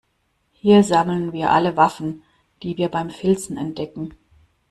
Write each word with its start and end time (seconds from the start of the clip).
Hier 0.53 0.83
sammeln 0.83 1.31
wir 1.31 1.51
alle 1.51 1.77
Waffen, 1.77 2.23
die 2.63 2.75
wir 2.77 2.89
beim 2.89 3.11
Filzen 3.11 3.55
entdecken. 3.57 4.15